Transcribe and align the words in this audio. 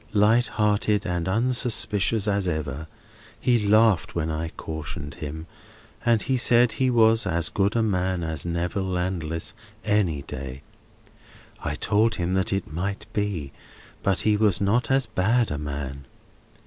Light 0.13 0.47
hearted 0.47 1.05
and 1.05 1.27
unsuspicious 1.29 2.27
as 2.27 2.47
ever. 2.47 2.87
He 3.39 3.63
laughed 3.67 4.15
when 4.15 4.31
I 4.31 4.49
cautioned 4.49 5.13
him, 5.13 5.45
and 6.03 6.19
said 6.23 6.71
he 6.71 6.89
was 6.89 7.27
as 7.27 7.49
good 7.49 7.75
a 7.75 7.83
man 7.83 8.23
as 8.23 8.43
Neville 8.43 8.81
Landless 8.89 9.53
any 9.85 10.23
day. 10.23 10.63
I 11.59 11.75
told 11.75 12.15
him 12.15 12.33
that 12.33 12.65
might 12.65 13.05
be, 13.13 13.51
but 14.01 14.21
he 14.21 14.35
was 14.37 14.59
not 14.59 14.89
as 14.89 15.05
bad 15.05 15.51
a 15.51 15.59
man. 15.59 16.05